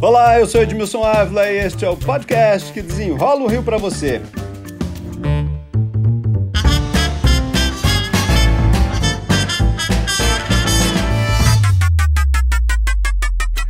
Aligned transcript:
Olá, 0.00 0.38
eu 0.38 0.46
sou 0.46 0.62
Edmilson 0.62 1.02
Ávila 1.02 1.50
e 1.50 1.58
este 1.58 1.84
é 1.84 1.90
o 1.90 1.96
podcast 1.96 2.72
que 2.72 2.80
desenrola 2.80 3.42
o 3.42 3.48
Rio 3.48 3.64
para 3.64 3.78
você. 3.78 4.22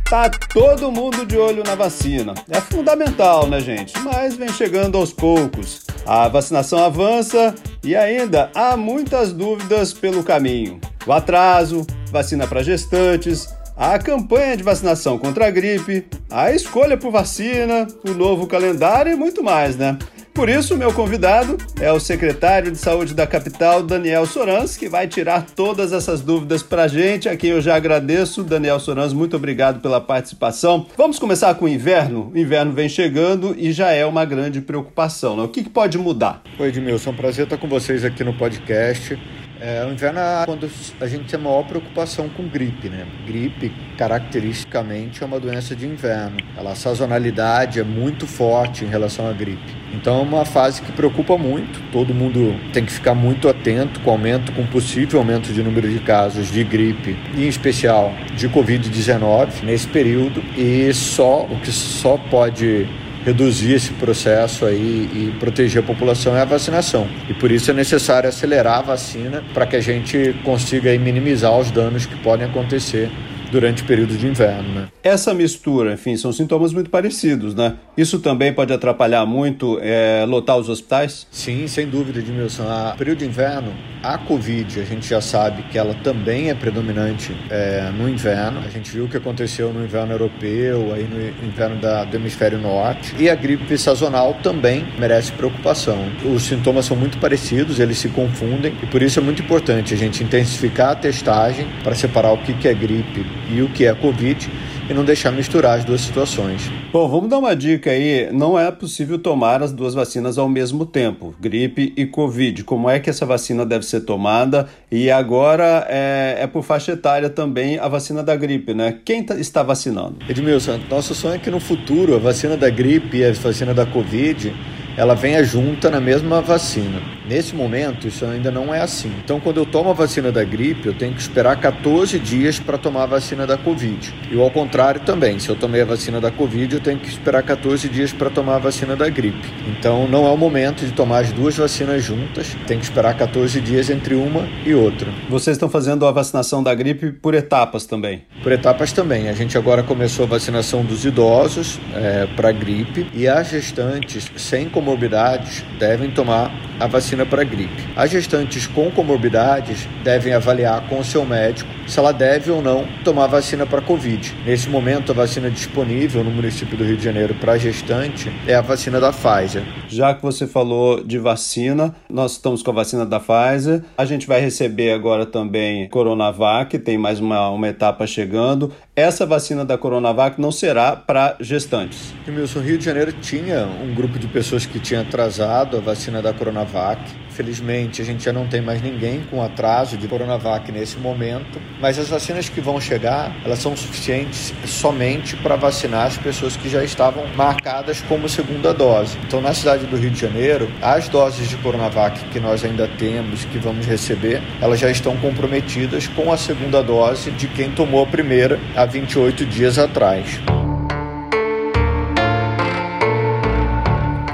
Tá 0.07 0.29
todo 0.53 0.91
mundo 0.91 1.25
de 1.25 1.35
olho 1.35 1.63
na 1.63 1.73
vacina. 1.73 2.35
É 2.47 2.61
fundamental, 2.61 3.47
né, 3.47 3.59
gente? 3.59 3.97
Mas 4.01 4.35
vem 4.35 4.49
chegando 4.49 4.99
aos 4.99 5.11
poucos. 5.11 5.87
A 6.05 6.27
vacinação 6.27 6.77
avança 6.77 7.55
e 7.83 7.95
ainda 7.95 8.51
há 8.53 8.77
muitas 8.77 9.33
dúvidas 9.33 9.93
pelo 9.93 10.23
caminho. 10.23 10.79
O 11.07 11.11
atraso, 11.11 11.87
vacina 12.11 12.45
para 12.45 12.61
gestantes, 12.61 13.49
a 13.79 13.97
campanha 13.97 14.57
de 14.57 14.63
vacinação 14.63 15.17
contra 15.17 15.47
a 15.47 15.49
gripe, 15.49 16.05
a 16.29 16.51
escolha 16.51 16.97
por 16.97 17.11
vacina, 17.13 17.87
o 18.05 18.11
novo 18.11 18.45
calendário 18.45 19.13
e 19.13 19.15
muito 19.15 19.41
mais, 19.41 19.77
né? 19.77 19.97
Por 20.33 20.49
isso, 20.49 20.77
meu 20.77 20.93
convidado 20.93 21.57
é 21.79 21.91
o 21.91 21.99
secretário 21.99 22.71
de 22.71 22.77
Saúde 22.77 23.13
da 23.13 23.25
capital, 23.25 23.81
Daniel 23.81 24.25
Sorans, 24.25 24.77
que 24.77 24.87
vai 24.87 25.07
tirar 25.07 25.45
todas 25.55 25.91
essas 25.91 26.21
dúvidas 26.21 26.61
para 26.61 26.83
a 26.83 26.87
gente, 26.87 27.27
a 27.27 27.35
quem 27.35 27.51
eu 27.51 27.61
já 27.61 27.75
agradeço. 27.75 28.43
Daniel 28.43 28.79
Sorans, 28.79 29.11
muito 29.11 29.35
obrigado 29.35 29.81
pela 29.81 29.99
participação. 29.99 30.85
Vamos 30.97 31.19
começar 31.19 31.53
com 31.55 31.65
o 31.65 31.69
inverno. 31.69 32.31
O 32.33 32.37
inverno 32.37 32.71
vem 32.73 32.87
chegando 32.87 33.55
e 33.57 33.71
já 33.71 33.91
é 33.91 34.05
uma 34.05 34.23
grande 34.23 34.61
preocupação. 34.61 35.35
Né? 35.35 35.43
O 35.43 35.49
que, 35.49 35.63
que 35.63 35.69
pode 35.69 35.97
mudar? 35.97 36.41
Oi, 36.57 36.67
Edmilson, 36.67 37.13
prazer 37.13 37.45
estar 37.45 37.57
com 37.57 37.67
vocês 37.67 38.05
aqui 38.05 38.23
no 38.23 38.37
podcast. 38.37 39.17
É, 39.61 39.85
o 39.85 39.91
inverno 39.91 40.19
é 40.19 40.45
quando 40.45 40.69
a 41.01 41.07
gente 41.07 41.25
tem 41.25 41.39
maior 41.39 41.63
preocupação 41.63 42.29
com 42.29 42.47
gripe, 42.47 42.87
né? 42.87 43.05
Gripe, 43.27 43.73
caracteristicamente, 43.97 45.21
é 45.21 45.25
uma 45.25 45.37
doença 45.37 45.75
de 45.75 45.85
inverno. 45.85 46.37
Ela, 46.57 46.71
a 46.71 46.75
sazonalidade 46.75 47.77
é 47.77 47.83
muito 47.83 48.25
forte 48.25 48.85
em 48.85 48.87
relação 48.87 49.27
à 49.27 49.33
gripe. 49.33 49.77
Então 49.93 50.19
é 50.19 50.21
uma 50.21 50.45
fase 50.45 50.81
que 50.81 50.91
preocupa 50.93 51.37
muito. 51.37 51.81
Todo 51.91 52.13
mundo 52.13 52.55
tem 52.71 52.85
que 52.85 52.91
ficar 52.91 53.13
muito 53.13 53.49
atento 53.49 53.99
com 53.99 54.11
o 54.11 54.13
aumento, 54.13 54.53
com 54.53 54.65
possível 54.67 55.19
aumento 55.19 55.51
de 55.51 55.61
número 55.61 55.89
de 55.89 55.99
casos 55.99 56.49
de 56.49 56.63
gripe, 56.63 57.17
em 57.35 57.47
especial 57.47 58.13
de 58.35 58.47
Covid-19 58.47 59.63
nesse 59.63 59.87
período. 59.87 60.41
E 60.57 60.93
só 60.93 61.43
o 61.43 61.59
que 61.59 61.71
só 61.71 62.17
pode 62.29 62.87
reduzir 63.29 63.73
esse 63.73 63.93
processo 63.93 64.65
aí 64.65 65.09
e 65.13 65.35
proteger 65.39 65.83
a 65.83 65.85
população 65.85 66.35
é 66.35 66.41
a 66.41 66.45
vacinação. 66.45 67.07
E 67.29 67.33
por 67.33 67.51
isso 67.51 67.69
é 67.69 67.73
necessário 67.73 68.27
acelerar 68.27 68.79
a 68.79 68.81
vacina 68.81 69.43
para 69.53 69.67
que 69.67 69.75
a 69.75 69.81
gente 69.81 70.35
consiga 70.43 70.97
minimizar 70.97 71.57
os 71.57 71.69
danos 71.69 72.05
que 72.05 72.15
podem 72.17 72.47
acontecer 72.47 73.09
durante 73.51 73.83
o 73.83 73.85
período 73.85 74.17
de 74.17 74.27
inverno. 74.27 74.73
Né? 74.73 74.87
Essa 75.03 75.33
mistura, 75.33 75.93
enfim, 75.93 76.15
são 76.17 76.31
sintomas 76.31 76.73
muito 76.73 76.89
parecidos, 76.89 77.55
né? 77.55 77.75
Isso 77.99 78.17
também 78.19 78.53
pode 78.53 78.71
atrapalhar 78.71 79.25
muito 79.25 79.77
é, 79.81 80.23
lotar 80.25 80.55
os 80.55 80.69
hospitais? 80.69 81.27
Sim, 81.29 81.67
sem 81.67 81.85
dúvida, 81.85 82.19
Edmilson. 82.19 82.63
A 82.63 82.95
período 82.97 83.19
de 83.19 83.25
inverno, 83.25 83.73
a 84.01 84.17
Covid, 84.17 84.79
a 84.79 84.85
gente 84.85 85.05
já 85.05 85.19
sabe 85.19 85.63
que 85.63 85.77
ela 85.77 85.93
também 85.95 86.49
é 86.49 86.53
predominante 86.53 87.35
é, 87.49 87.91
no 87.91 88.07
inverno. 88.07 88.61
A 88.65 88.69
gente 88.69 88.89
viu 88.89 89.03
o 89.03 89.09
que 89.09 89.17
aconteceu 89.17 89.73
no 89.73 89.83
inverno 89.83 90.13
europeu, 90.13 90.93
aí 90.93 91.03
no 91.03 91.45
inverno 91.45 91.75
da, 91.81 92.05
do 92.05 92.15
hemisfério 92.15 92.57
norte. 92.57 93.13
E 93.19 93.29
a 93.29 93.35
gripe 93.35 93.77
sazonal 93.77 94.33
também 94.35 94.85
merece 94.97 95.33
preocupação. 95.33 95.97
Os 96.23 96.43
sintomas 96.43 96.85
são 96.85 96.95
muito 96.95 97.17
parecidos, 97.17 97.81
eles 97.81 97.97
se 97.97 98.07
confundem 98.07 98.73
e 98.81 98.85
por 98.85 99.03
isso 99.03 99.19
é 99.19 99.21
muito 99.21 99.41
importante 99.41 99.93
a 99.93 99.97
gente 99.97 100.23
intensificar 100.23 100.91
a 100.91 100.95
testagem 100.95 101.67
para 101.83 101.93
separar 101.95 102.31
o 102.31 102.37
que 102.37 102.65
é 102.65 102.73
gripe 102.73 103.25
e 103.53 103.61
o 103.61 103.67
que 103.67 103.85
é 103.85 103.93
Covid 103.93 104.49
e 104.89 104.93
não 104.93 105.05
deixar 105.05 105.31
misturar 105.31 105.77
as 105.77 105.85
duas 105.85 106.01
situações. 106.01 106.69
Bom, 106.91 107.07
vamos 107.07 107.29
dar 107.29 107.37
uma 107.37 107.55
dica 107.55 107.91
aí. 107.91 108.29
Não 108.31 108.59
é 108.59 108.71
possível 108.71 109.19
tomar 109.19 109.61
as 109.61 109.71
duas 109.71 109.93
vacinas 109.93 110.37
ao 110.37 110.49
mesmo 110.49 110.85
tempo, 110.85 111.35
gripe 111.39 111.93
e 111.95 112.05
Covid. 112.05 112.63
Como 112.63 112.89
é 112.89 112.99
que 112.99 113.09
essa 113.09 113.25
vacina 113.25 113.65
deve 113.65 113.85
ser 113.85 114.01
tomada? 114.01 114.67
E 114.91 115.11
agora 115.11 115.85
é, 115.87 116.37
é 116.39 116.47
por 116.47 116.63
faixa 116.63 116.93
etária 116.93 117.29
também 117.29 117.77
a 117.77 117.87
vacina 117.87 118.23
da 118.23 118.35
gripe, 118.35 118.73
né? 118.73 118.97
Quem 119.05 119.23
tá, 119.23 119.35
está 119.35 119.61
vacinando? 119.61 120.17
Edmilson, 120.27 120.79
nosso 120.89 121.13
sonho 121.13 121.35
é 121.35 121.37
que 121.37 121.51
no 121.51 121.59
futuro 121.59 122.15
a 122.15 122.19
vacina 122.19 122.57
da 122.57 122.69
gripe 122.69 123.17
e 123.17 123.25
a 123.25 123.31
vacina 123.31 123.73
da 123.73 123.85
Covid 123.85 124.53
ela 124.97 125.13
venha 125.13 125.43
junta 125.43 125.89
na 125.89 126.01
mesma 126.01 126.41
vacina. 126.41 127.18
Nesse 127.29 127.55
momento, 127.55 128.07
isso 128.07 128.25
ainda 128.25 128.49
não 128.51 128.73
é 128.73 128.81
assim. 128.81 129.11
Então, 129.23 129.39
quando 129.39 129.57
eu 129.57 129.65
tomo 129.65 129.91
a 129.91 129.93
vacina 129.93 130.31
da 130.31 130.43
gripe, 130.43 130.87
eu 130.87 130.93
tenho 130.93 131.13
que 131.13 131.21
esperar 131.21 131.55
14 131.57 132.17
dias 132.17 132.59
para 132.59 132.77
tomar 132.77 133.03
a 133.03 133.05
vacina 133.05 133.45
da 133.47 133.57
Covid. 133.57 134.13
E 134.31 134.39
ao 134.39 134.49
contrário 134.51 135.01
também, 135.01 135.39
se 135.39 135.47
eu 135.47 135.55
tomei 135.55 135.81
a 135.81 135.85
vacina 135.85 136.19
da 136.19 136.29
Covid, 136.29 136.73
eu 136.73 136.81
tenho 136.81 136.99
que 136.99 137.07
esperar 137.07 137.41
14 137.43 137.87
dias 137.87 138.11
para 138.11 138.29
tomar 138.29 138.55
a 138.55 138.59
vacina 138.59 138.95
da 138.95 139.07
gripe. 139.07 139.47
Então, 139.67 140.07
não 140.07 140.27
é 140.27 140.31
o 140.31 140.37
momento 140.37 140.85
de 140.85 140.91
tomar 140.91 141.19
as 141.19 141.31
duas 141.31 141.55
vacinas 141.55 142.03
juntas, 142.03 142.55
tem 142.67 142.77
que 142.77 142.83
esperar 142.83 143.15
14 143.15 143.61
dias 143.61 143.89
entre 143.89 144.15
uma 144.15 144.47
e 144.65 144.73
outra. 144.73 145.07
Vocês 145.29 145.55
estão 145.55 145.69
fazendo 145.69 146.05
a 146.05 146.11
vacinação 146.11 146.61
da 146.63 146.73
gripe 146.73 147.11
por 147.11 147.33
etapas 147.35 147.85
também? 147.85 148.23
Por 148.41 148.51
etapas 148.51 148.91
também. 148.91 149.29
A 149.29 149.33
gente 149.33 149.57
agora 149.57 149.83
começou 149.83 150.25
a 150.25 150.27
vacinação 150.27 150.83
dos 150.83 151.05
idosos 151.05 151.79
é, 151.93 152.27
para 152.35 152.51
gripe 152.51 153.07
e 153.13 153.27
as 153.27 153.49
gestantes 153.49 154.29
sem 154.35 154.67
como 154.67 154.89
comorbidades 154.89 155.63
devem 155.77 156.09
tomar 156.09 156.51
a 156.79 156.87
vacina 156.87 157.25
para 157.25 157.43
gripe. 157.43 157.83
As 157.95 158.09
gestantes 158.09 158.65
com 158.67 158.89
comorbidades 158.91 159.87
devem 160.03 160.33
avaliar 160.33 160.87
com 160.87 160.99
o 160.99 161.03
seu 161.03 161.25
médico 161.25 161.69
se 161.87 161.99
ela 161.99 162.11
deve 162.11 162.51
ou 162.51 162.61
não 162.61 162.85
tomar 163.03 163.27
vacina 163.27 163.65
para 163.65 163.81
Covid. 163.81 164.35
Nesse 164.45 164.69
momento, 164.69 165.11
a 165.11 165.15
vacina 165.15 165.49
disponível 165.49 166.23
no 166.23 166.31
município 166.31 166.77
do 166.77 166.83
Rio 166.83 166.97
de 166.97 167.03
Janeiro 167.03 167.33
para 167.35 167.57
gestante 167.57 168.31
é 168.47 168.55
a 168.55 168.61
vacina 168.61 168.99
da 168.99 169.11
Pfizer. 169.11 169.63
Já 169.87 170.13
que 170.13 170.21
você 170.21 170.45
falou 170.45 171.03
de 171.03 171.17
vacina, 171.17 171.95
nós 172.09 172.33
estamos 172.33 172.61
com 172.61 172.71
a 172.71 172.75
vacina 172.75 173.05
da 173.05 173.19
Pfizer. 173.19 173.83
A 173.97 174.05
gente 174.05 174.27
vai 174.27 174.39
receber 174.39 174.91
agora 174.91 175.25
também 175.25 175.89
Coronavac, 175.89 176.77
tem 176.79 176.97
mais 176.97 177.19
uma, 177.19 177.49
uma 177.49 177.67
etapa 177.67 178.05
chegando. 178.05 178.71
Essa 178.99 179.25
vacina 179.25 179.63
da 179.63 179.77
Coronavac 179.77 180.41
não 180.41 180.51
será 180.51 180.93
para 180.93 181.37
gestantes. 181.39 182.13
Milson, 182.27 182.59
Rio 182.59 182.77
de 182.77 182.83
Janeiro 182.83 183.13
tinha 183.13 183.65
um 183.65 183.95
grupo 183.95 184.19
de 184.19 184.27
pessoas 184.27 184.65
que 184.65 184.77
tinha 184.77 184.99
atrasado 184.99 185.77
a 185.77 185.79
vacina 185.79 186.21
da 186.21 186.33
Coronavac 186.33 186.99
Felizmente, 187.39 188.01
a 188.01 188.05
gente 188.05 188.25
já 188.25 188.33
não 188.33 188.47
tem 188.47 188.59
mais 188.59 188.81
ninguém 188.81 189.21
com 189.31 189.41
atraso 189.41 189.95
de 189.95 190.09
Coronavac 190.09 190.69
nesse 190.73 190.97
momento, 190.97 191.57
mas 191.79 191.97
as 191.97 192.09
vacinas 192.09 192.49
que 192.49 192.59
vão 192.59 192.81
chegar, 192.81 193.33
elas 193.45 193.59
são 193.59 193.77
suficientes 193.77 194.53
somente 194.65 195.37
para 195.37 195.55
vacinar 195.55 196.07
as 196.07 196.17
pessoas 196.17 196.57
que 196.57 196.67
já 196.67 196.83
estavam 196.83 197.25
marcadas 197.37 198.01
como 198.01 198.27
segunda 198.27 198.73
dose. 198.73 199.17
Então, 199.25 199.39
na 199.39 199.53
cidade 199.53 199.85
do 199.85 199.95
Rio 199.95 200.09
de 200.09 200.19
Janeiro, 200.19 200.69
as 200.81 201.07
doses 201.07 201.47
de 201.47 201.55
Coronavac 201.55 202.19
que 202.25 202.41
nós 202.41 202.65
ainda 202.65 202.89
temos, 202.97 203.45
que 203.45 203.57
vamos 203.57 203.85
receber, 203.85 204.41
elas 204.59 204.77
já 204.77 204.91
estão 204.91 205.15
comprometidas 205.15 206.07
com 206.07 206.33
a 206.33 206.35
segunda 206.35 206.83
dose 206.83 207.31
de 207.31 207.47
quem 207.47 207.71
tomou 207.71 208.03
a 208.03 208.05
primeira 208.05 208.59
há 208.75 208.83
28 208.83 209.45
dias 209.45 209.79
atrás. 209.79 210.41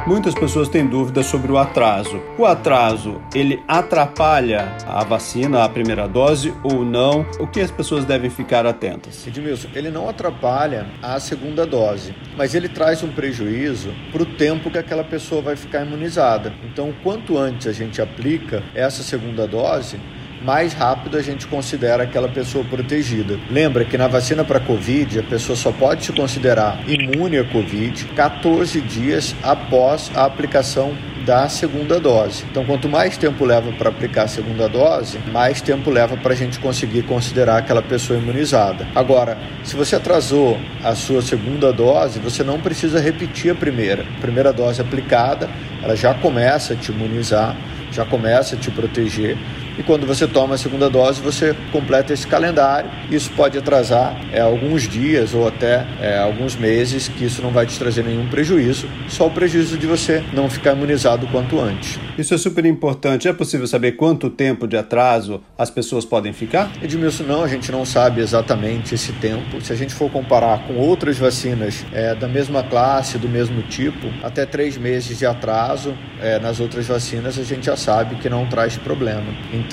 Muitas 0.07 0.35
pessoas 0.35 0.69
têm 0.69 0.85
dúvidas 0.85 1.25
sobre 1.25 1.51
o 1.51 1.57
atraso. 1.57 2.21
O 2.37 2.45
atraso, 2.45 3.19
ele 3.33 3.63
atrapalha 3.67 4.77
a 4.85 5.03
vacina, 5.03 5.63
a 5.63 5.69
primeira 5.69 6.07
dose 6.07 6.53
ou 6.63 6.85
não? 6.85 7.25
O 7.39 7.47
que 7.47 7.59
as 7.59 7.71
pessoas 7.71 8.05
devem 8.05 8.29
ficar 8.29 8.67
atentas? 8.67 9.25
Edmilson, 9.25 9.69
ele 9.73 9.89
não 9.89 10.07
atrapalha 10.07 10.85
a 11.01 11.19
segunda 11.19 11.65
dose, 11.65 12.13
mas 12.37 12.53
ele 12.53 12.69
traz 12.69 13.01
um 13.01 13.11
prejuízo 13.11 13.95
para 14.11 14.21
o 14.21 14.27
tempo 14.27 14.69
que 14.69 14.77
aquela 14.77 15.03
pessoa 15.03 15.41
vai 15.41 15.55
ficar 15.55 15.83
imunizada. 15.83 16.53
Então, 16.63 16.93
quanto 17.03 17.35
antes 17.35 17.65
a 17.65 17.73
gente 17.73 17.99
aplica 17.99 18.61
essa 18.75 19.01
segunda 19.01 19.47
dose, 19.47 19.99
mais 20.45 20.73
rápido 20.73 21.17
a 21.17 21.21
gente 21.21 21.47
considera 21.47 22.03
aquela 22.03 22.29
pessoa 22.29 22.63
protegida. 22.63 23.39
Lembra 23.49 23.83
que 23.83 23.97
na 23.97 24.07
vacina 24.07 24.43
para 24.43 24.59
Covid, 24.59 25.19
a 25.19 25.23
pessoa 25.23 25.55
só 25.55 25.71
pode 25.71 26.05
se 26.05 26.13
considerar 26.13 26.79
imune 26.87 27.39
à 27.39 27.43
Covid 27.43 28.05
14 28.15 28.79
dias 28.81 29.35
após 29.41 30.11
a 30.13 30.23
aplicação 30.23 30.95
da 31.25 31.49
segunda 31.49 31.99
dose. 31.99 32.45
Então, 32.51 32.63
quanto 32.63 32.87
mais 32.87 33.17
tempo 33.17 33.43
leva 33.43 33.71
para 33.71 33.89
aplicar 33.89 34.23
a 34.23 34.27
segunda 34.27 34.69
dose, 34.69 35.17
mais 35.31 35.59
tempo 35.59 35.89
leva 35.89 36.15
para 36.15 36.33
a 36.33 36.35
gente 36.35 36.59
conseguir 36.59 37.01
considerar 37.03 37.57
aquela 37.57 37.81
pessoa 37.81 38.19
imunizada. 38.19 38.87
Agora, 38.93 39.35
se 39.63 39.75
você 39.75 39.95
atrasou 39.95 40.59
a 40.83 40.93
sua 40.93 41.23
segunda 41.23 41.73
dose, 41.73 42.19
você 42.19 42.43
não 42.43 42.59
precisa 42.59 42.99
repetir 42.99 43.51
a 43.51 43.55
primeira. 43.55 44.05
A 44.17 44.21
primeira 44.21 44.53
dose 44.53 44.79
aplicada, 44.79 45.49
ela 45.81 45.95
já 45.95 46.13
começa 46.13 46.73
a 46.73 46.75
te 46.75 46.91
imunizar, 46.91 47.57
já 47.91 48.05
começa 48.05 48.55
a 48.55 48.59
te 48.59 48.69
proteger 48.69 49.35
e 49.77 49.83
quando 49.83 50.05
você 50.05 50.27
toma 50.27 50.55
a 50.55 50.57
segunda 50.57 50.89
dose, 50.89 51.21
você 51.21 51.55
completa 51.71 52.13
esse 52.13 52.25
calendário. 52.25 52.89
Isso 53.09 53.31
pode 53.35 53.57
atrasar 53.57 54.15
é, 54.31 54.41
alguns 54.41 54.83
dias 54.83 55.33
ou 55.33 55.47
até 55.47 55.85
é, 56.01 56.17
alguns 56.17 56.55
meses, 56.55 57.07
que 57.07 57.25
isso 57.25 57.41
não 57.41 57.51
vai 57.51 57.65
te 57.65 57.77
trazer 57.77 58.03
nenhum 58.03 58.27
prejuízo, 58.27 58.87
só 59.07 59.27
o 59.27 59.31
prejuízo 59.31 59.77
de 59.77 59.87
você 59.87 60.23
não 60.33 60.49
ficar 60.49 60.73
imunizado 60.73 61.27
quanto 61.27 61.59
antes. 61.59 61.99
Isso 62.17 62.33
é 62.33 62.37
super 62.37 62.65
importante. 62.65 63.27
É 63.27 63.33
possível 63.33 63.67
saber 63.67 63.93
quanto 63.93 64.29
tempo 64.29 64.67
de 64.67 64.77
atraso 64.77 65.41
as 65.57 65.69
pessoas 65.69 66.05
podem 66.05 66.31
ficar? 66.31 66.71
Edmilson, 66.81 67.23
não, 67.23 67.43
a 67.43 67.47
gente 67.47 67.71
não 67.71 67.85
sabe 67.85 68.21
exatamente 68.21 68.95
esse 68.95 69.11
tempo. 69.13 69.59
Se 69.61 69.73
a 69.73 69.75
gente 69.75 69.93
for 69.93 70.09
comparar 70.09 70.65
com 70.67 70.75
outras 70.75 71.17
vacinas 71.17 71.85
é, 71.91 72.15
da 72.15 72.27
mesma 72.27 72.63
classe, 72.63 73.17
do 73.17 73.27
mesmo 73.27 73.61
tipo, 73.63 74.07
até 74.23 74.45
três 74.45 74.77
meses 74.77 75.17
de 75.17 75.25
atraso 75.25 75.93
é, 76.21 76.39
nas 76.39 76.59
outras 76.59 76.87
vacinas 76.87 77.37
a 77.37 77.43
gente 77.43 77.65
já 77.65 77.75
sabe 77.75 78.15
que 78.15 78.29
não 78.29 78.45
traz 78.45 78.77
problema. 78.77 79.25
Então, 79.53 79.64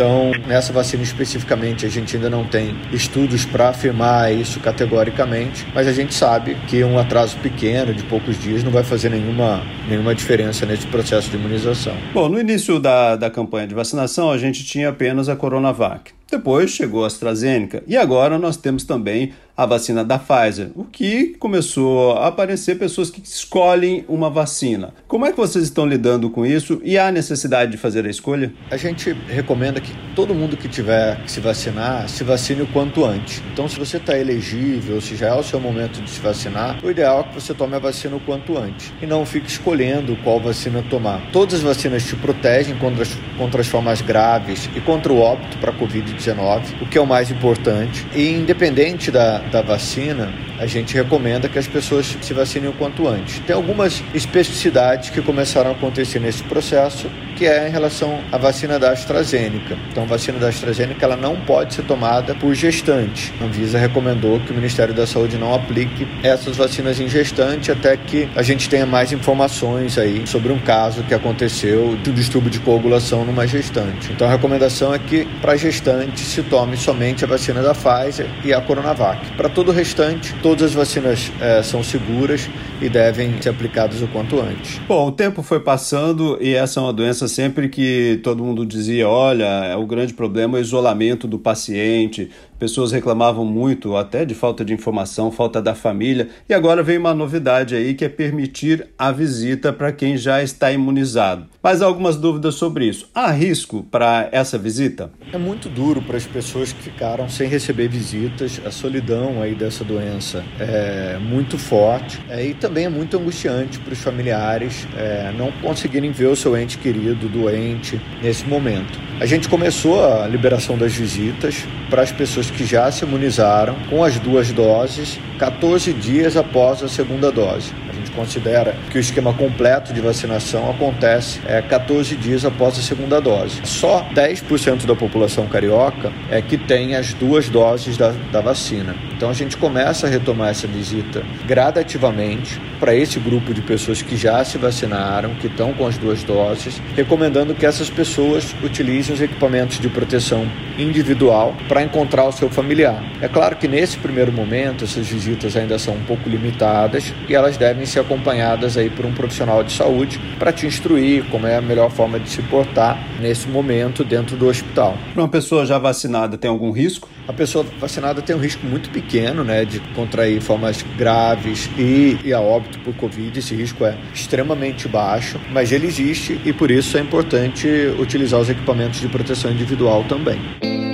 nessa 0.47 0.73
vacina 0.73 1.03
especificamente, 1.03 1.85
a 1.85 1.89
gente 1.89 2.17
ainda 2.17 2.31
não 2.31 2.45
tem 2.45 2.77
estudos 2.93 3.45
para 3.45 3.69
afirmar 3.69 4.33
isso 4.33 4.61
categoricamente, 4.61 5.67
mas 5.75 5.87
a 5.87 5.93
gente 5.93 6.15
sabe 6.15 6.57
que 6.69 6.83
um 6.85 6.99
atraso 6.99 7.37
pequeno, 7.39 7.93
de 7.93 8.03
poucos 8.05 8.39
dias, 8.41 8.63
não 8.63 8.71
vai 8.71 8.85
fazer 8.85 9.11
nenhuma, 9.11 9.63
nenhuma 9.89 10.15
diferença 10.15 10.65
nesse 10.67 10.87
processo 10.87 11.31
de 11.31 11.37
imunização. 11.37 11.97
Bom, 12.13 12.29
no 12.29 12.41
início 12.41 12.79
da, 12.79 13.17
da 13.17 13.31
campanha 13.31 13.67
de 13.67 13.75
vacinação, 13.75 14.31
a 14.31 14.39
gente 14.39 14.65
tinha 14.65 14.89
apenas 14.89 15.29
a 15.29 15.37
Coronavac. 15.37 16.13
Depois 16.31 16.71
chegou 16.71 17.05
a 17.05 17.09
AstraZeneca 17.09 17.83
e 17.87 17.95
agora 17.95 18.39
nós 18.39 18.57
temos 18.57 18.85
também 18.85 19.33
a 19.63 19.67
vacina 19.67 20.05
da 20.05 20.19
Pfizer, 20.19 20.71
o 20.75 20.85
que 20.85 21.37
começou 21.39 22.17
a 22.19 22.29
aparecer 22.29 22.79
pessoas 22.79 23.11
que 23.11 23.21
escolhem 23.21 24.05
uma 24.09 24.29
vacina. 24.29 24.93
Como 25.07 25.25
é 25.25 25.31
que 25.31 25.37
vocês 25.37 25.65
estão 25.65 25.87
lidando 25.87 26.29
com 26.31 26.45
isso 26.45 26.81
e 26.85 26.99
há 26.99 27.11
necessidade 27.11 27.71
de 27.71 27.77
fazer 27.77 28.05
a 28.07 28.11
escolha? 28.11 28.53
A 28.71 28.77
gente 28.77 29.13
recomenda 29.29 29.81
que 29.81 29.93
todo 30.15 30.35
mundo 30.35 30.57
que 30.57 30.69
tiver 30.69 31.23
que 31.23 31.31
se 31.31 31.41
vacinar, 31.41 32.09
se 32.09 32.25
vacine 32.25 32.63
o 32.63 32.67
quanto 32.67 33.05
antes. 33.05 33.43
Então, 33.53 33.69
se 33.69 33.79
você 33.79 33.99
está 33.99 34.19
elegível, 34.19 35.01
se 35.01 35.17
já 35.17 35.29
é 35.29 35.35
o 35.35 35.43
seu 35.43 35.61
momento 35.61 36.01
de 36.03 36.11
se 36.11 36.21
vacinar, 36.21 36.79
o 36.85 36.91
ideal 36.91 37.21
é 37.21 37.23
que 37.25 37.35
você 37.41 37.55
tome 37.55 37.77
a 37.77 37.79
vacina 37.79 38.17
o 38.17 38.21
quanto 38.21 38.59
antes 38.59 38.93
e 39.01 39.07
não 39.07 39.25
fique 39.25 39.49
escolhendo 39.49 40.17
qual 40.25 40.41
vacina 40.41 40.85
tomar. 40.91 41.23
Todas 41.33 41.55
as 41.55 41.61
vacinas 41.61 42.05
te 42.05 42.17
protegem 42.17 42.77
contra 42.77 43.03
as, 43.03 43.17
contra 43.39 43.61
as 43.61 43.69
formas 43.69 44.01
graves 44.01 44.69
e 44.75 44.81
contra 44.81 45.13
o 45.13 45.19
óbito 45.19 45.57
para 45.59 45.71
a 45.71 45.75
Covid-19 45.75 46.81
o 46.81 46.87
que 46.87 46.99
é 46.99 47.01
o 47.01 47.07
mais 47.07 47.31
importante. 47.31 48.07
E 48.15 48.31
independente 48.31 49.11
da, 49.11 49.39
da 49.53 49.61
vacina, 49.61 50.33
a 50.63 50.67
gente 50.67 50.95
recomenda 50.95 51.49
que 51.49 51.59
as 51.59 51.67
pessoas 51.67 52.17
se 52.21 52.33
vacinem 52.33 52.71
o 52.71 52.73
quanto 52.73 53.09
antes. 53.09 53.41
Tem 53.41 53.55
algumas 53.55 54.01
especificidades 54.15 55.11
que 55.11 55.21
começaram 55.21 55.71
a 55.71 55.73
acontecer 55.73 56.21
nesse 56.21 56.45
processo, 56.45 57.11
que 57.35 57.47
é 57.47 57.67
em 57.69 57.71
relação 57.73 58.21
à 58.31 58.39
vacina 58.39 58.79
da 58.79 58.93
AstraZeneca. 58.93 59.77
Então, 59.91 60.05
a 60.05 60.07
vacina 60.07 60.39
da 60.39 60.49
AstraZeneca 60.49 61.05
ela 61.05 61.17
não 61.17 61.35
pode 61.35 61.75
ser 61.75 61.83
tomada 61.83 62.33
por 62.37 62.55
gestante. 62.55 63.35
A 63.41 63.45
Anvisa 63.45 63.77
recomendou 63.77 64.39
que 64.39 64.53
o 64.53 64.55
Ministério 64.55 64.95
da 64.95 65.05
Saúde 65.05 65.37
não 65.37 65.53
aplique 65.53 66.07
essas 66.23 66.57
vacinas 66.57 67.01
em 67.01 67.09
gestante 67.09 67.73
até 67.73 67.97
que 67.97 68.29
a 68.37 68.43
gente 68.43 68.69
tenha 68.69 68.87
mais 68.87 69.13
informações 69.13 69.99
aí 69.99 70.25
sobre 70.29 70.53
um 70.53 70.61
caso 70.61 71.03
que 71.03 71.13
aconteceu 71.13 71.99
de 72.05 72.11
um 72.11 72.15
distúrbio 72.15 72.51
de 72.51 72.61
coagulação 72.61 73.25
numa 73.25 73.49
gestante. 73.49 74.13
Então, 74.13 74.29
a 74.29 74.31
recomendação 74.31 74.95
é 74.95 74.99
que 75.01 75.25
para 75.41 75.57
gestante 75.57 76.21
se 76.21 76.41
tome 76.45 76.77
somente 76.77 77.25
a 77.25 77.27
vacina 77.27 77.63
da 77.63 77.75
Pfizer 77.75 78.29
e 78.45 78.55
a 78.55 78.61
Coronavac. 78.61 79.33
Para 79.37 79.49
todo 79.49 79.71
o 79.71 79.73
restante, 79.73 80.33
todas 80.53 80.65
as 80.65 80.75
vacinas 80.75 81.33
é, 81.41 81.63
são 81.63 81.83
seguras 81.83 82.51
e 82.83 82.89
devem 82.89 83.41
ser 83.41 83.51
aplicadas 83.51 84.03
o 84.03 84.09
quanto 84.09 84.41
antes. 84.41 84.79
Bom, 84.89 85.09
o 85.09 85.13
tempo 85.13 85.43
foi 85.43 85.61
passando 85.61 86.37
e 86.41 86.55
essa 86.55 86.81
é 86.81 86.83
uma 86.83 86.93
doença 86.93 87.29
sempre 87.29 87.69
que 87.69 88.21
todo 88.23 88.43
mundo 88.43 88.67
dizia, 88.67 89.09
olha, 89.09 89.45
é 89.45 89.77
o 89.77 89.87
grande 89.87 90.13
problema 90.13 90.59
é 90.59 90.61
o 90.61 90.63
isolamento 90.63 91.29
do 91.29 91.39
paciente, 91.39 92.29
pessoas 92.63 92.93
reclamavam 92.93 93.45
muito 93.45 93.97
até 93.97 94.25
de 94.25 94.37
falta 94.37 94.65
de 94.65 94.73
informação, 94.73 95.33
falta 95.33 95.61
da 95.61 95.75
família, 95.75 96.29
e 96.49 96.55
agora 96.55 96.81
vem 96.81 96.97
uma 96.97 97.13
novidade 97.13 97.75
aí 97.75 97.93
que 97.93 98.05
é 98.05 98.09
permitir 98.09 98.87
a 98.97 99.11
visita 99.11 99.73
para 99.73 99.91
quem 99.91 100.17
já 100.17 100.41
está 100.45 100.71
imunizado. 100.71 101.47
Mas 101.61 101.83
há 101.83 101.87
algumas 101.87 102.17
dúvidas 102.17 102.55
sobre 102.55 102.87
isso. 102.87 103.09
Há 103.13 103.33
risco 103.33 103.85
para 103.91 104.29
essa 104.31 104.57
visita? 104.59 105.11
É 105.33 105.39
muito 105.39 105.69
duro 105.69 106.03
para 106.03 106.17
as 106.17 106.25
pessoas 106.25 106.73
que 106.73 106.83
ficaram 106.83 107.29
sem 107.29 107.49
receber 107.49 107.89
visitas. 107.89 108.61
A 108.65 108.71
solidão 108.71 109.43
aí 109.43 109.57
dessa 109.57 109.83
doença 109.83 110.45
é 110.61 111.19
muito 111.19 111.59
forte 111.59 112.21
é, 112.29 112.47
e 112.47 112.55
também 112.55 112.72
é 112.81 112.89
muito 112.89 113.17
angustiante 113.17 113.79
para 113.79 113.93
os 113.93 114.01
familiares 114.01 114.87
é, 114.97 115.33
não 115.37 115.53
conseguirem 115.53 116.11
ver 116.11 116.27
o 116.27 116.37
seu 116.37 116.57
ente 116.57 116.79
querido 116.79 117.29
doente 117.29 118.01
nesse 118.23 118.47
momento. 118.47 118.99
A 119.21 119.27
gente 119.27 119.49
começou 119.49 120.05
a 120.05 120.27
liberação 120.27 120.77
das 120.77 120.95
visitas 120.95 121.65
para 121.91 122.03
as 122.03 122.11
pessoas 122.11 122.51
que 122.51 122.65
já 122.65 122.91
se 122.91 123.05
imunizaram 123.05 123.77
com 123.89 124.03
as 124.03 124.19
duas 124.19 124.51
doses 124.53 125.19
14 125.39 125.93
dias 125.93 126.37
após 126.37 126.83
a 126.83 126.89
segunda 126.89 127.31
dose 127.31 127.73
considera 128.15 128.75
que 128.91 128.99
o 128.99 129.01
esquema 129.01 129.33
completo 129.33 129.93
de 129.93 130.01
vacinação 130.01 130.71
acontece 130.71 131.41
é, 131.47 131.61
14 131.63 132.15
dias 132.17 132.45
após 132.45 132.79
a 132.79 132.83
segunda 132.83 133.21
dose. 133.21 133.61
Só 133.65 134.07
10% 134.15 134.87
da 134.87 134.95
população 134.95 135.47
carioca 135.47 136.13
é 136.31 136.41
que 136.41 136.57
tem 136.57 136.95
as 136.95 137.13
duas 137.15 137.49
doses 137.49 137.97
da, 137.97 138.11
da 138.31 138.41
vacina. 138.41 138.95
Então 139.17 139.31
a 139.31 139.35
gente 139.35 139.57
começa 139.57 140.07
a 140.07 140.11
retomar 140.11 140.51
essa 140.51 140.67
visita 140.67 141.23
gradativamente 141.47 142.61
para 142.81 142.95
esse 142.95 143.21
grupo 143.21 143.55
de 143.55 143.63
pessoas 143.63 144.03
que 144.03 144.17
já 144.17 144.45
se 144.45 144.59
vacinaram, 144.59 145.35
que 145.37 145.47
estão 145.47 145.73
com 145.73 145.87
as 145.87 145.97
duas 145.97 146.25
doses, 146.25 146.83
recomendando 146.97 147.55
que 147.55 147.65
essas 147.65 147.89
pessoas 147.89 148.55
utilizem 148.65 149.15
os 149.15 149.21
equipamentos 149.21 149.79
de 149.79 149.89
proteção 149.89 150.51
individual 150.77 151.55
para 151.69 151.83
encontrar 151.83 152.27
o 152.27 152.33
seu 152.33 152.51
familiar. 152.51 153.01
É 153.21 153.29
claro 153.29 153.55
que 153.57 153.69
nesse 153.69 153.97
primeiro 153.99 154.33
momento 154.33 154.85
essas 154.85 155.07
visitas 155.07 155.57
ainda 155.57 155.79
são 155.79 155.95
um 155.95 156.03
pouco 156.03 156.29
limitadas 156.29 157.15
e 157.29 157.35
elas 157.35 157.57
devem 157.57 157.87
ser 157.87 158.02
acompanhadas 158.03 158.77
aí 158.77 158.91
por 158.91 159.07
um 159.07 159.13
profissional 159.13 159.65
de 159.65 159.73
saúde 159.73 160.21
para 160.39 160.53
te 160.53 160.67
instruir 160.67 161.25
como 161.31 161.47
é 161.47 161.57
a 161.57 161.63
melhor 161.63 161.91
forma 161.91 162.21
de 162.21 162.29
se 162.29 162.43
portar 162.43 162.99
nesse 163.21 163.49
momento 163.49 164.05
dentro 164.05 164.37
do 164.37 164.47
hospital. 164.47 164.97
Para 165.13 165.23
uma 165.23 165.29
pessoa 165.29 165.65
já 165.65 165.79
vacinada 165.79 166.37
tem 166.37 166.51
algum 166.51 166.71
risco? 166.71 167.09
A 167.27 167.33
pessoa 167.33 167.65
vacinada 167.79 168.21
tem 168.21 168.35
um 168.35 168.39
risco 168.41 168.67
muito 168.67 168.91
pequeno, 168.91 169.45
né, 169.45 169.65
de 169.65 169.79
contrair 169.95 170.41
formas 170.41 170.85
graves 170.99 171.71
e, 171.79 172.19
e 172.25 172.33
a 172.33 172.41
óbito 172.41 172.79
por 172.81 172.95
Covid. 172.95 173.39
Esse 173.39 173.55
risco 173.55 173.85
é 173.85 173.97
extremamente 174.13 174.89
baixo, 174.89 175.41
mas 175.51 175.71
ele 175.71 175.87
existe 175.87 176.41
e 176.45 176.53
por 176.53 176.71
isso 176.71 176.99
é 176.99 177.01
importante 177.01 177.69
utilizar 177.99 178.41
os 178.41 178.51
equipamentos 178.51 179.01
de 179.01 179.09
proteção 179.09 179.51
individual 179.51 180.05
também. 180.05 180.92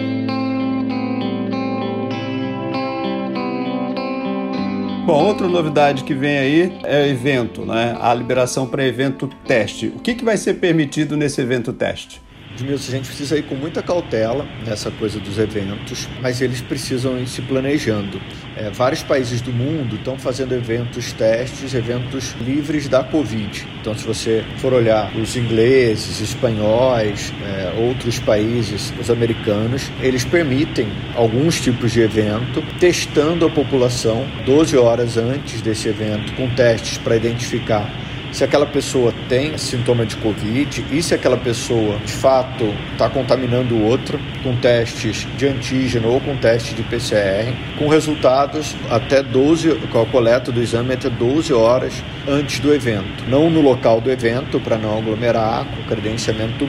Bom, 5.09 5.25
outra 5.25 5.49
novidade 5.49 6.05
que 6.05 6.13
vem 6.13 6.37
aí 6.37 6.79
é 6.85 7.05
o 7.05 7.07
evento, 7.07 7.65
né? 7.65 7.97
A 7.99 8.13
liberação 8.13 8.67
para 8.67 8.85
evento 8.85 9.27
teste. 9.47 9.87
O 9.87 10.01
que, 10.01 10.15
que 10.15 10.23
vai 10.23 10.37
ser 10.37 10.61
permitido 10.61 11.17
nesse 11.17 11.41
evento 11.41 11.73
teste? 11.73 12.21
Edmilson, 12.59 12.89
a 12.89 12.97
gente 12.97 13.07
precisa 13.07 13.39
ir 13.39 13.45
com 13.45 13.55
muita 13.55 13.81
cautela 13.83 14.45
nessa 14.67 14.91
coisa 14.91 15.21
dos 15.21 15.39
eventos, 15.39 16.09
mas 16.21 16.41
eles 16.41 16.61
precisam 16.61 17.17
ir 17.19 17.29
se 17.29 17.41
planejando. 17.41 18.21
É, 18.57 18.69
vários 18.71 19.03
países 19.03 19.41
do 19.41 19.53
mundo 19.53 19.95
estão 19.95 20.19
fazendo 20.19 20.53
eventos 20.53 21.13
testes, 21.13 21.73
eventos 21.73 22.35
livres 22.41 22.89
da 22.89 23.05
Covid. 23.05 23.65
Então, 23.81 23.97
se 23.97 24.05
você 24.05 24.45
for 24.57 24.73
olhar 24.73 25.15
os 25.17 25.37
ingleses, 25.37 26.21
espanhóis, 26.21 27.33
é, 27.47 27.73
outros 27.79 28.19
países, 28.19 28.93
os 29.01 29.09
americanos, 29.09 29.91
eles 30.01 30.25
permitem 30.25 30.89
alguns 31.15 31.61
tipos 31.61 31.93
de 31.93 32.01
evento, 32.01 32.61
testando 32.81 33.47
a 33.47 33.51
população 33.51 34.27
12 34.45 34.77
horas 34.77 35.17
antes 35.17 35.61
desse 35.61 35.89
evento, 35.89 36.35
com 36.35 36.49
testes 36.51 36.99
para 36.99 37.15
identificar 37.15 37.89
se 38.33 38.45
aquela 38.45 38.67
pessoa 38.67 39.13
tem 39.29 39.57
sintoma 39.57 40.05
de 40.05 40.17
Covid 40.17 40.85
e 40.91 41.03
se 41.03 41.15
aquela 41.15 41.37
pessoa 41.37 41.97
de 42.05 42.13
fato 42.13 42.65
está 42.93 43.09
contaminando 43.09 43.75
o 43.75 43.85
outro 43.85 44.21
com 44.43 44.57
testes 44.57 45.27
de 45.37 45.47
antígeno 45.47 46.09
ou 46.09 46.21
com 46.21 46.37
teste 46.37 46.75
de 46.75 46.83
PCR, 46.83 47.53
com 47.79 47.89
resultados 47.89 48.77
até 48.91 49.23
12, 49.23 49.75
com 49.91 50.03
a 50.03 50.07
coleta 50.07 50.53
do 50.53 50.61
exame 50.61 50.95
até 50.95 51.09
12 51.09 51.53
horas 51.53 52.03
antes 52.27 52.61
do 52.61 52.73
evento. 52.73 53.25
Não 53.29 53.51
no 53.51 53.61
local 53.61 54.01
do 54.01 54.11
evento, 54.11 54.61
para 54.61 54.77
não 54.77 54.99
aglomerar, 54.99 55.65
com 55.65 55.83
credenciamento 55.85 56.69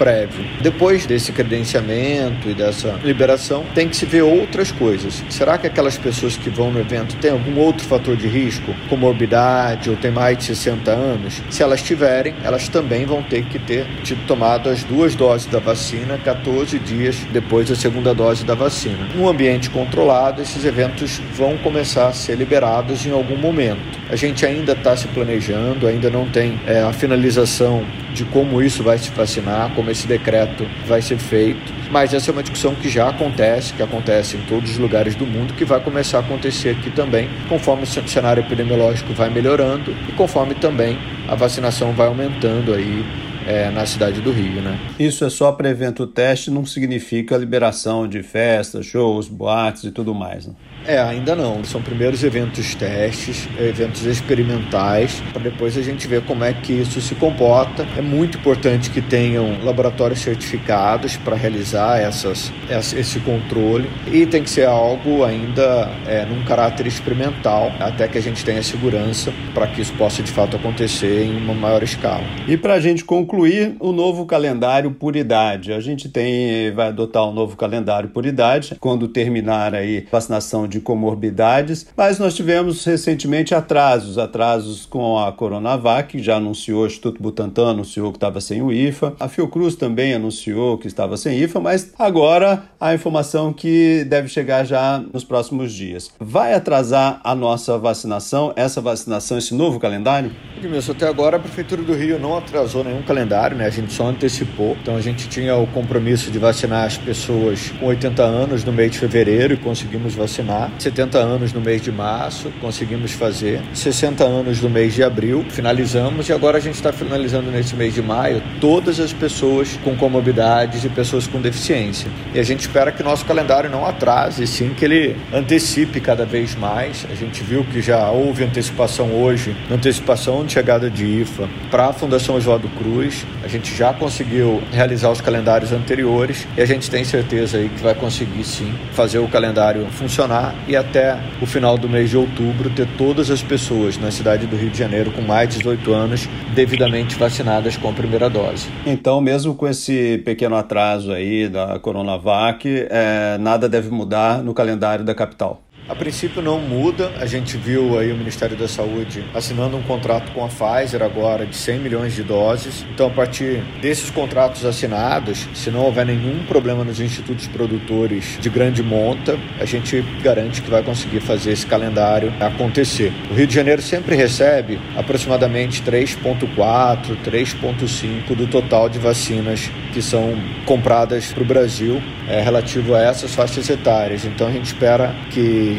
prévio. 0.00 0.46
Depois 0.62 1.04
desse 1.04 1.30
credenciamento 1.30 2.48
e 2.48 2.54
dessa 2.54 2.98
liberação, 3.04 3.66
tem 3.74 3.86
que 3.86 3.94
se 3.94 4.06
ver 4.06 4.22
outras 4.22 4.72
coisas. 4.72 5.22
Será 5.28 5.58
que 5.58 5.66
aquelas 5.66 5.98
pessoas 5.98 6.38
que 6.38 6.48
vão 6.48 6.72
no 6.72 6.80
evento 6.80 7.16
têm 7.16 7.32
algum 7.32 7.58
outro 7.58 7.86
fator 7.86 8.16
de 8.16 8.26
risco, 8.26 8.74
comorbidade 8.88 9.90
ou 9.90 9.96
tem 9.96 10.10
mais 10.10 10.38
de 10.38 10.44
60 10.44 10.90
anos? 10.90 11.42
Se 11.50 11.62
elas 11.62 11.82
tiverem, 11.82 12.34
elas 12.42 12.66
também 12.66 13.04
vão 13.04 13.22
ter 13.22 13.44
que 13.44 13.58
ter 13.58 13.86
tido 14.02 14.26
tomado 14.26 14.70
as 14.70 14.82
duas 14.82 15.14
doses 15.14 15.46
da 15.46 15.58
vacina 15.58 16.16
14 16.16 16.78
dias 16.78 17.16
depois 17.30 17.68
da 17.68 17.76
segunda 17.76 18.14
dose 18.14 18.42
da 18.42 18.54
vacina. 18.54 19.06
Num 19.14 19.28
ambiente 19.28 19.68
controlado, 19.68 20.40
esses 20.40 20.64
eventos 20.64 21.20
vão 21.34 21.58
começar 21.58 22.08
a 22.08 22.12
ser 22.14 22.36
liberados 22.36 23.04
em 23.04 23.10
algum 23.10 23.36
momento. 23.36 24.00
A 24.08 24.16
gente 24.16 24.46
ainda 24.46 24.72
está 24.72 24.96
se 24.96 25.06
planejando, 25.08 25.86
ainda 25.86 26.08
não 26.08 26.26
tem 26.26 26.58
é, 26.66 26.80
a 26.80 26.92
finalização 26.92 27.84
de 28.12 28.24
como 28.24 28.62
isso 28.62 28.82
vai 28.82 28.98
se 28.98 29.10
vacinar, 29.10 29.70
como 29.74 29.90
esse 29.90 30.06
decreto 30.06 30.66
vai 30.86 31.00
ser 31.00 31.18
feito. 31.18 31.72
Mas 31.90 32.14
essa 32.14 32.30
é 32.30 32.32
uma 32.32 32.42
discussão 32.42 32.74
que 32.74 32.88
já 32.88 33.08
acontece, 33.08 33.72
que 33.72 33.82
acontece 33.82 34.36
em 34.36 34.40
todos 34.42 34.70
os 34.70 34.78
lugares 34.78 35.14
do 35.14 35.26
mundo, 35.26 35.54
que 35.54 35.64
vai 35.64 35.80
começar 35.80 36.18
a 36.18 36.20
acontecer 36.20 36.70
aqui 36.70 36.90
também, 36.90 37.28
conforme 37.48 37.82
o 37.82 37.86
cenário 37.86 38.42
epidemiológico 38.42 39.12
vai 39.12 39.28
melhorando 39.28 39.94
e 40.08 40.12
conforme 40.12 40.54
também 40.54 40.98
a 41.28 41.34
vacinação 41.34 41.92
vai 41.92 42.06
aumentando 42.06 42.74
aí 42.74 43.04
é, 43.46 43.70
na 43.70 43.86
cidade 43.86 44.20
do 44.20 44.32
Rio, 44.32 44.60
né? 44.62 44.78
Isso 44.98 45.24
é 45.24 45.30
só 45.30 45.52
para 45.52 45.68
evento 45.68 46.06
teste, 46.06 46.50
não 46.50 46.64
significa 46.64 47.36
liberação 47.36 48.06
de 48.06 48.22
festas, 48.22 48.86
shows, 48.86 49.28
boates 49.28 49.84
e 49.84 49.90
tudo 49.90 50.14
mais, 50.14 50.46
né? 50.46 50.54
É, 50.86 50.98
ainda 50.98 51.36
não. 51.36 51.62
São 51.62 51.82
primeiros 51.82 52.24
eventos 52.24 52.74
testes, 52.74 53.48
eventos 53.58 54.04
experimentais, 54.06 55.22
para 55.32 55.42
depois 55.42 55.76
a 55.76 55.82
gente 55.82 56.08
ver 56.08 56.22
como 56.22 56.42
é 56.42 56.52
que 56.52 56.72
isso 56.72 57.00
se 57.00 57.14
comporta. 57.14 57.86
É 57.96 58.00
muito 58.00 58.38
importante 58.38 58.90
que 58.90 59.02
tenham 59.02 59.62
laboratórios 59.62 60.20
certificados 60.20 61.16
para 61.16 61.36
realizar 61.36 61.98
essas, 62.00 62.52
esse 62.96 63.20
controle 63.20 63.90
e 64.10 64.24
tem 64.24 64.42
que 64.42 64.50
ser 64.50 64.66
algo 64.66 65.22
ainda 65.24 65.90
é, 66.06 66.24
num 66.24 66.42
caráter 66.44 66.86
experimental, 66.86 67.72
até 67.78 68.08
que 68.08 68.16
a 68.16 68.22
gente 68.22 68.44
tenha 68.44 68.62
segurança 68.62 69.32
para 69.52 69.66
que 69.66 69.82
isso 69.82 69.92
possa 69.94 70.22
de 70.22 70.32
fato 70.32 70.56
acontecer 70.56 71.24
em 71.24 71.36
uma 71.36 71.54
maior 71.54 71.82
escala. 71.82 72.24
E 72.48 72.56
para 72.56 72.74
a 72.74 72.80
gente 72.80 73.04
concluir, 73.04 73.29
o 73.78 73.92
novo 73.92 74.26
calendário 74.26 74.90
por 74.92 75.16
idade. 75.16 75.72
A 75.72 75.80
gente 75.80 76.08
tem 76.08 76.72
vai 76.72 76.88
adotar 76.88 77.28
um 77.28 77.32
novo 77.32 77.56
calendário 77.56 78.08
por 78.08 78.26
idade 78.26 78.76
quando 78.80 79.08
terminar 79.08 79.74
aí 79.74 80.06
vacinação 80.10 80.66
de 80.66 80.80
comorbidades, 80.80 81.86
mas 81.96 82.18
nós 82.18 82.34
tivemos 82.34 82.84
recentemente 82.84 83.54
atrasos, 83.54 84.18
atrasos 84.18 84.86
com 84.86 85.18
a 85.18 85.32
Coronavac, 85.32 86.10
que 86.10 86.22
já 86.22 86.36
anunciou, 86.36 86.82
o 86.82 86.86
Instituto 86.86 87.22
Butantan 87.22 87.70
anunciou 87.70 88.10
que 88.10 88.16
estava 88.16 88.40
sem 88.40 88.62
o 88.62 88.72
IFA, 88.72 89.14
a 89.20 89.28
Fiocruz 89.28 89.76
também 89.76 90.14
anunciou 90.14 90.76
que 90.78 90.86
estava 90.86 91.16
sem 91.16 91.38
IFA, 91.38 91.60
mas 91.60 91.92
agora 91.98 92.64
a 92.80 92.94
informação 92.94 93.52
que 93.52 94.04
deve 94.04 94.28
chegar 94.28 94.64
já 94.64 95.02
nos 95.12 95.24
próximos 95.24 95.72
dias. 95.72 96.10
Vai 96.18 96.54
atrasar 96.54 97.20
a 97.22 97.34
nossa 97.34 97.78
vacinação, 97.78 98.52
essa 98.56 98.80
vacinação, 98.80 99.38
esse 99.38 99.54
novo 99.54 99.78
calendário? 99.78 100.32
Edmilson, 100.60 100.92
até 100.92 101.08
agora 101.08 101.38
a 101.38 101.40
Prefeitura 101.40 101.82
do 101.82 101.94
Rio 101.94 102.18
não 102.18 102.36
atrasou 102.36 102.84
nenhum 102.84 103.00
calendário, 103.02 103.56
né? 103.56 103.64
A 103.64 103.70
gente 103.70 103.92
só 103.92 104.06
antecipou. 104.06 104.76
Então 104.82 104.94
a 104.94 105.00
gente 105.00 105.26
tinha 105.26 105.56
o 105.56 105.66
compromisso 105.66 106.30
de 106.30 106.38
vacinar 106.38 106.84
as 106.84 106.98
pessoas 106.98 107.72
com 107.80 107.86
80 107.86 108.22
anos 108.22 108.62
no 108.62 108.72
mês 108.72 108.92
de 108.92 108.98
fevereiro 108.98 109.54
e 109.54 109.56
conseguimos 109.56 110.14
vacinar. 110.14 110.70
70 110.78 111.18
anos 111.18 111.52
no 111.54 111.60
mês 111.60 111.80
de 111.80 111.90
março, 111.90 112.52
conseguimos 112.60 113.12
fazer. 113.12 113.60
60 113.72 114.22
anos 114.22 114.60
no 114.60 114.68
mês 114.68 114.92
de 114.92 115.02
abril, 115.02 115.44
finalizamos. 115.48 116.28
E 116.28 116.32
agora 116.32 116.58
a 116.58 116.60
gente 116.60 116.74
está 116.74 116.92
finalizando 116.92 117.50
nesse 117.50 117.74
mês 117.74 117.94
de 117.94 118.02
maio 118.02 118.42
todas 118.60 119.00
as 119.00 119.12
pessoas 119.12 119.78
com 119.82 119.96
comorbidades 119.96 120.84
e 120.84 120.90
pessoas 120.90 121.26
com 121.26 121.40
deficiência. 121.40 122.10
E 122.34 122.38
a 122.38 122.42
gente 122.42 122.60
espera 122.60 122.92
que 122.92 123.02
nosso 123.02 123.24
calendário 123.24 123.70
não 123.70 123.86
atrase, 123.86 124.46
sim 124.46 124.74
que 124.74 124.84
ele 124.84 125.16
antecipe 125.32 126.00
cada 126.00 126.26
vez 126.26 126.54
mais. 126.54 127.06
A 127.10 127.14
gente 127.14 127.42
viu 127.42 127.64
que 127.64 127.80
já 127.80 128.10
houve 128.10 128.44
antecipação 128.44 129.12
hoje, 129.12 129.56
antecipação 129.70 130.49
chegada 130.50 130.90
de 130.90 131.04
IFA 131.04 131.48
para 131.70 131.86
a 131.86 131.92
Fundação 131.92 132.34
Oswaldo 132.34 132.68
Cruz. 132.70 133.24
A 133.44 133.48
gente 133.48 133.74
já 133.74 133.92
conseguiu 133.92 134.62
realizar 134.72 135.10
os 135.10 135.20
calendários 135.20 135.72
anteriores 135.72 136.46
e 136.56 136.60
a 136.60 136.66
gente 136.66 136.90
tem 136.90 137.04
certeza 137.04 137.58
aí 137.58 137.68
que 137.68 137.82
vai 137.82 137.94
conseguir 137.94 138.44
sim 138.44 138.72
fazer 138.92 139.18
o 139.18 139.28
calendário 139.28 139.86
funcionar 139.92 140.54
e 140.66 140.76
até 140.76 141.18
o 141.40 141.46
final 141.46 141.78
do 141.78 141.88
mês 141.88 142.10
de 142.10 142.16
outubro 142.16 142.70
ter 142.70 142.86
todas 142.98 143.30
as 143.30 143.42
pessoas 143.42 143.96
na 143.96 144.10
cidade 144.10 144.46
do 144.46 144.56
Rio 144.56 144.70
de 144.70 144.78
Janeiro 144.78 145.10
com 145.12 145.22
mais 145.22 145.48
de 145.48 145.58
18 145.58 145.92
anos 145.92 146.28
devidamente 146.54 147.16
vacinadas 147.16 147.76
com 147.76 147.88
a 147.88 147.92
primeira 147.92 148.28
dose. 148.28 148.68
Então, 148.84 149.20
mesmo 149.20 149.54
com 149.54 149.68
esse 149.68 150.18
pequeno 150.24 150.56
atraso 150.56 151.12
aí 151.12 151.48
da 151.48 151.78
Coronavac, 151.78 152.66
é, 152.90 153.38
nada 153.38 153.68
deve 153.68 153.90
mudar 153.90 154.42
no 154.42 154.52
calendário 154.52 155.04
da 155.04 155.14
capital. 155.14 155.62
A 155.90 155.94
princípio 155.96 156.40
não 156.40 156.60
muda, 156.60 157.10
a 157.18 157.26
gente 157.26 157.56
viu 157.56 157.98
aí 157.98 158.12
o 158.12 158.16
Ministério 158.16 158.56
da 158.56 158.68
Saúde 158.68 159.24
assinando 159.34 159.76
um 159.76 159.82
contrato 159.82 160.30
com 160.30 160.44
a 160.44 160.46
Pfizer 160.46 161.02
agora 161.02 161.44
de 161.44 161.56
100 161.56 161.80
milhões 161.80 162.14
de 162.14 162.22
doses. 162.22 162.86
Então, 162.94 163.08
a 163.08 163.10
partir 163.10 163.60
desses 163.82 164.08
contratos 164.08 164.64
assinados, 164.64 165.48
se 165.52 165.68
não 165.68 165.80
houver 165.80 166.06
nenhum 166.06 166.44
problema 166.44 166.84
nos 166.84 167.00
institutos 167.00 167.48
produtores 167.48 168.38
de 168.40 168.48
grande 168.48 168.84
monta, 168.84 169.36
a 169.58 169.64
gente 169.64 170.00
garante 170.22 170.62
que 170.62 170.70
vai 170.70 170.80
conseguir 170.80 171.18
fazer 171.18 171.50
esse 171.50 171.66
calendário 171.66 172.32
acontecer. 172.38 173.12
O 173.28 173.34
Rio 173.34 173.48
de 173.48 173.54
Janeiro 173.56 173.82
sempre 173.82 174.14
recebe 174.14 174.78
aproximadamente 174.96 175.82
3,4, 175.82 177.16
3,5 177.24 178.36
do 178.36 178.46
total 178.46 178.88
de 178.88 179.00
vacinas 179.00 179.68
que 179.92 180.00
são 180.00 180.40
compradas 180.64 181.32
para 181.32 181.42
o 181.42 181.46
Brasil 181.46 182.00
é, 182.28 182.40
relativo 182.40 182.94
a 182.94 183.02
essas 183.02 183.34
faixas 183.34 183.68
etárias. 183.68 184.24
Então, 184.24 184.46
a 184.46 184.52
gente 184.52 184.66
espera 184.66 185.12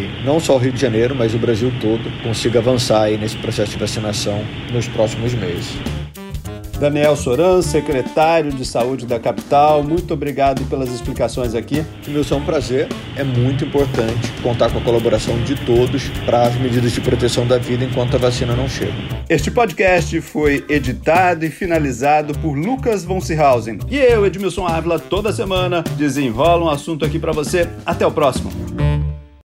que 0.01 0.25
não 0.25 0.39
só 0.39 0.55
o 0.55 0.57
Rio 0.57 0.71
de 0.71 0.79
Janeiro, 0.79 1.15
mas 1.15 1.33
o 1.33 1.37
Brasil 1.37 1.71
todo 1.79 2.03
consiga 2.23 2.59
avançar 2.59 3.03
aí 3.03 3.17
nesse 3.17 3.37
processo 3.37 3.71
de 3.71 3.77
vacinação 3.77 4.43
nos 4.71 4.87
próximos 4.87 5.33
meses. 5.33 5.75
Daniel 6.79 7.15
Soran, 7.15 7.61
secretário 7.61 8.51
de 8.51 8.65
Saúde 8.65 9.05
da 9.05 9.19
capital, 9.19 9.83
muito 9.83 10.15
obrigado 10.15 10.67
pelas 10.67 10.89
explicações 10.91 11.53
aqui. 11.53 11.85
Wilson, 12.07 12.33
é 12.33 12.37
um 12.39 12.43
prazer. 12.43 12.87
É 13.15 13.23
muito 13.23 13.65
importante 13.65 14.31
contar 14.41 14.71
com 14.71 14.79
a 14.79 14.81
colaboração 14.81 15.39
de 15.43 15.53
todos 15.63 16.09
para 16.25 16.41
as 16.41 16.55
medidas 16.55 16.91
de 16.91 16.99
proteção 16.99 17.45
da 17.45 17.59
vida 17.59 17.85
enquanto 17.85 18.15
a 18.15 18.17
vacina 18.17 18.55
não 18.55 18.67
chega. 18.67 18.95
Este 19.29 19.51
podcast 19.51 20.19
foi 20.21 20.65
editado 20.67 21.45
e 21.45 21.51
finalizado 21.51 22.33
por 22.39 22.57
Lucas 22.57 23.05
von 23.05 23.21
Seehausen. 23.21 23.77
E 23.87 23.97
eu, 23.97 24.25
Edmilson 24.25 24.65
Ávila, 24.65 24.97
toda 24.97 25.31
semana 25.31 25.83
desenrola 25.95 26.65
um 26.65 26.69
assunto 26.69 27.05
aqui 27.05 27.19
para 27.19 27.31
você. 27.31 27.69
Até 27.85 28.07
o 28.07 28.11
próximo. 28.11 28.51